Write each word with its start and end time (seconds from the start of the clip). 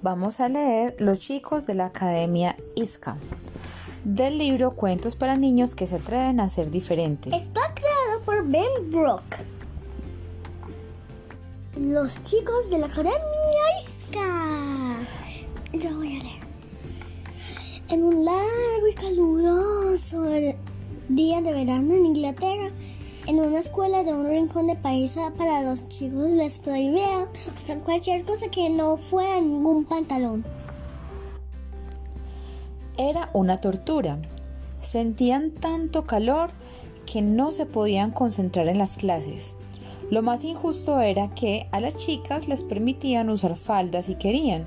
vamos 0.00 0.40
a 0.40 0.48
leer 0.48 0.96
Los 0.98 1.18
chicos 1.20 1.66
de 1.66 1.74
la 1.74 1.86
Academia 1.86 2.56
ISCA 2.74 3.16
del 4.04 4.36
libro 4.38 4.72
Cuentos 4.72 5.14
para 5.14 5.36
niños 5.36 5.76
que 5.76 5.86
se 5.86 5.96
atreven 5.96 6.40
a 6.40 6.48
ser 6.48 6.70
diferentes. 6.70 7.32
Está 7.32 7.60
creado 7.72 8.20
por 8.24 8.44
Ben 8.44 8.90
Brock. 8.90 9.22
Los 11.76 12.24
chicos 12.24 12.70
de 12.70 12.78
la 12.78 12.86
Academia 12.86 13.14
ISCA. 13.80 14.96
Yo 15.74 15.96
voy 15.96 16.16
a 16.18 16.22
leer. 16.24 16.42
En 17.88 18.02
un 18.02 18.24
largo 18.24 18.88
y 18.90 18.94
caluroso 18.94 20.24
día 21.08 21.40
de 21.40 21.52
verano 21.52 21.94
en 21.94 22.06
Inglaterra, 22.06 22.70
en 23.26 23.38
una 23.38 23.60
escuela 23.60 24.02
de 24.02 24.12
un 24.12 24.26
rincón 24.26 24.66
de 24.66 24.74
país 24.74 25.16
para 25.38 25.62
los 25.62 25.88
chicos 25.88 26.30
les 26.30 26.58
prohibían 26.58 27.28
usar 27.54 27.78
cualquier 27.80 28.24
cosa 28.24 28.48
que 28.50 28.68
no 28.68 28.96
fuera 28.96 29.40
ningún 29.40 29.84
pantalón. 29.84 30.44
Era 32.96 33.30
una 33.32 33.58
tortura. 33.58 34.18
Sentían 34.80 35.52
tanto 35.52 36.04
calor 36.06 36.50
que 37.06 37.22
no 37.22 37.52
se 37.52 37.66
podían 37.66 38.10
concentrar 38.10 38.68
en 38.68 38.78
las 38.78 38.96
clases. 38.96 39.54
Lo 40.10 40.22
más 40.22 40.44
injusto 40.44 41.00
era 41.00 41.30
que 41.30 41.68
a 41.70 41.80
las 41.80 41.96
chicas 41.96 42.48
les 42.48 42.64
permitían 42.64 43.30
usar 43.30 43.56
faldas 43.56 44.06
si 44.06 44.16
querían. 44.16 44.66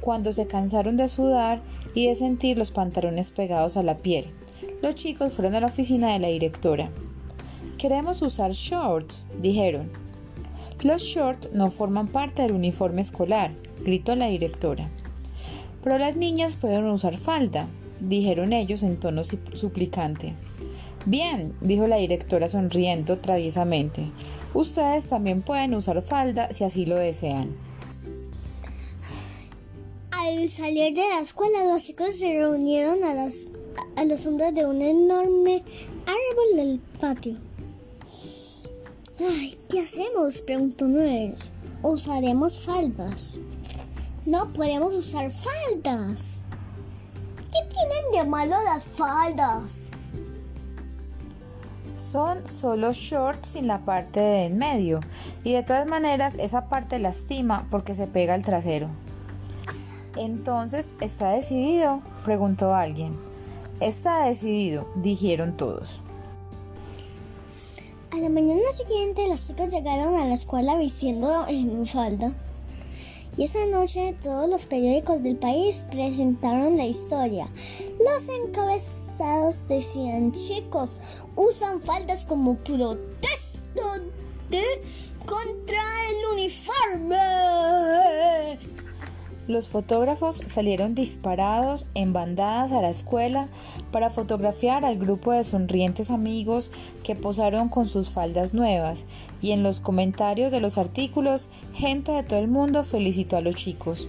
Cuando 0.00 0.32
se 0.32 0.46
cansaron 0.46 0.96
de 0.96 1.08
sudar 1.08 1.62
y 1.94 2.06
de 2.06 2.16
sentir 2.16 2.56
los 2.56 2.70
pantalones 2.70 3.30
pegados 3.30 3.76
a 3.76 3.82
la 3.82 3.98
piel, 3.98 4.32
los 4.82 4.94
chicos 4.94 5.34
fueron 5.34 5.54
a 5.54 5.60
la 5.60 5.66
oficina 5.66 6.12
de 6.12 6.18
la 6.18 6.28
directora. 6.28 6.90
Queremos 7.78 8.22
usar 8.22 8.52
shorts, 8.52 9.24
dijeron. 9.40 9.88
Los 10.82 11.02
shorts 11.02 11.50
no 11.52 11.70
forman 11.70 12.08
parte 12.08 12.42
del 12.42 12.52
uniforme 12.52 13.02
escolar, 13.02 13.52
gritó 13.84 14.16
la 14.16 14.26
directora. 14.26 14.88
Pero 15.82 15.98
las 15.98 16.16
niñas 16.16 16.56
pueden 16.56 16.86
usar 16.86 17.16
falda, 17.16 17.68
dijeron 18.00 18.52
ellos 18.52 18.82
en 18.82 18.98
tono 18.98 19.22
suplicante. 19.24 20.34
Bien, 21.06 21.54
dijo 21.60 21.86
la 21.86 21.96
directora 21.96 22.48
sonriendo 22.48 23.18
traviesamente. 23.18 24.10
Ustedes 24.52 25.06
también 25.06 25.42
pueden 25.42 25.74
usar 25.74 26.02
falda 26.02 26.52
si 26.52 26.64
así 26.64 26.84
lo 26.84 26.96
desean. 26.96 27.56
Al 30.10 30.48
salir 30.48 30.94
de 30.94 31.08
la 31.08 31.20
escuela, 31.20 31.64
los 31.64 31.84
chicos 31.84 32.16
se 32.16 32.32
reunieron 32.32 33.02
a 33.04 33.14
las, 33.14 33.48
a 33.96 34.04
las 34.04 34.26
ondas 34.26 34.54
de 34.54 34.66
un 34.66 34.82
enorme 34.82 35.62
árbol 36.06 36.56
del 36.56 36.80
patio. 37.00 37.49
Ay, 39.18 39.58
¿qué 39.68 39.80
hacemos? 39.80 40.40
preguntó 40.42 40.86
ellos. 40.86 41.52
Usaremos 41.82 42.60
faldas. 42.60 43.38
No 44.26 44.52
podemos 44.52 44.94
usar 44.94 45.30
faldas. 45.30 46.40
¿Qué 47.52 47.68
tienen 47.68 48.24
de 48.24 48.30
malo 48.30 48.56
las 48.64 48.84
faldas? 48.84 49.78
Son 51.94 52.46
solo 52.46 52.92
shorts 52.92 53.48
sin 53.48 53.66
la 53.66 53.84
parte 53.84 54.20
de 54.20 54.44
en 54.46 54.56
medio 54.56 55.00
y 55.44 55.52
de 55.52 55.62
todas 55.62 55.86
maneras 55.86 56.36
esa 56.36 56.68
parte 56.68 56.98
lastima 56.98 57.66
porque 57.70 57.94
se 57.94 58.06
pega 58.06 58.34
al 58.34 58.44
trasero. 58.44 58.88
Entonces, 60.16 60.90
¿está 61.00 61.32
decidido? 61.32 62.00
preguntó 62.24 62.74
alguien. 62.74 63.18
Está 63.80 64.24
decidido, 64.24 64.86
dijeron 64.96 65.56
todos. 65.56 66.02
A 68.12 68.16
la 68.16 68.28
mañana 68.28 68.72
siguiente 68.72 69.28
los 69.28 69.46
chicos 69.46 69.68
llegaron 69.68 70.16
a 70.16 70.26
la 70.26 70.34
escuela 70.34 70.76
vistiendo 70.76 71.46
en 71.46 71.86
falda. 71.86 72.34
Y 73.36 73.44
esa 73.44 73.64
noche 73.66 74.16
todos 74.20 74.50
los 74.50 74.66
periódicos 74.66 75.22
del 75.22 75.36
país 75.36 75.84
presentaron 75.92 76.76
la 76.76 76.86
historia. 76.86 77.48
Los 78.00 78.28
encabezados 78.28 79.64
decían, 79.68 80.32
chicos, 80.32 81.24
usan 81.36 81.80
faldas 81.80 82.24
como 82.24 82.56
protesta 82.56 84.00
de 84.50 84.64
contra 85.24 85.82
el 86.08 86.16
uniforme. 86.34 87.19
Los 89.50 89.66
fotógrafos 89.66 90.36
salieron 90.46 90.94
disparados 90.94 91.88
en 91.94 92.12
bandadas 92.12 92.70
a 92.70 92.82
la 92.82 92.88
escuela 92.88 93.48
para 93.90 94.08
fotografiar 94.08 94.84
al 94.84 94.96
grupo 94.96 95.32
de 95.32 95.42
sonrientes 95.42 96.12
amigos 96.12 96.70
que 97.02 97.16
posaron 97.16 97.68
con 97.68 97.88
sus 97.88 98.10
faldas 98.10 98.54
nuevas 98.54 99.06
y 99.42 99.50
en 99.50 99.64
los 99.64 99.80
comentarios 99.80 100.52
de 100.52 100.60
los 100.60 100.78
artículos 100.78 101.48
gente 101.74 102.12
de 102.12 102.22
todo 102.22 102.38
el 102.38 102.46
mundo 102.46 102.84
felicitó 102.84 103.38
a 103.38 103.40
los 103.40 103.56
chicos. 103.56 104.06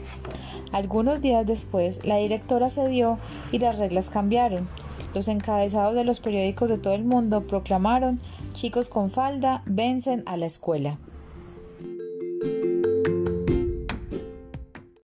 Algunos 0.73 1.21
días 1.21 1.47
después 1.47 2.05
la 2.05 2.17
directora 2.17 2.69
cedió 2.69 3.17
y 3.51 3.57
las 3.57 3.79
reglas 3.79 4.11
cambiaron. 4.11 4.69
Los 5.15 5.27
encabezados 5.27 5.95
de 5.95 6.03
los 6.03 6.19
periódicos 6.19 6.69
de 6.69 6.77
todo 6.77 6.93
el 6.93 7.03
mundo 7.03 7.47
proclamaron 7.47 8.21
chicos 8.53 8.89
con 8.89 9.09
falda 9.09 9.63
vencen 9.65 10.21
a 10.27 10.37
la 10.37 10.45
escuela. 10.45 10.99